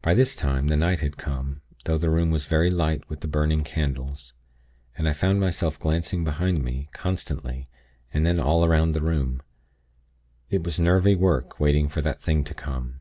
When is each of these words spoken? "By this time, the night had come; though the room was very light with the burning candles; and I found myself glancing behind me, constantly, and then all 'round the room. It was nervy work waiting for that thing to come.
"By 0.00 0.14
this 0.14 0.34
time, 0.36 0.68
the 0.68 0.76
night 0.78 1.00
had 1.00 1.18
come; 1.18 1.60
though 1.84 1.98
the 1.98 2.08
room 2.08 2.30
was 2.30 2.46
very 2.46 2.70
light 2.70 3.06
with 3.10 3.20
the 3.20 3.28
burning 3.28 3.62
candles; 3.62 4.32
and 4.96 5.06
I 5.06 5.12
found 5.12 5.38
myself 5.38 5.78
glancing 5.78 6.24
behind 6.24 6.62
me, 6.62 6.88
constantly, 6.94 7.68
and 8.10 8.24
then 8.24 8.40
all 8.40 8.66
'round 8.66 8.94
the 8.94 9.02
room. 9.02 9.42
It 10.48 10.64
was 10.64 10.80
nervy 10.80 11.14
work 11.14 11.60
waiting 11.60 11.90
for 11.90 12.00
that 12.00 12.22
thing 12.22 12.42
to 12.42 12.54
come. 12.54 13.00